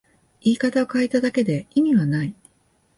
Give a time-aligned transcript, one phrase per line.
[0.41, 2.33] 言い方を変えただけで意味はない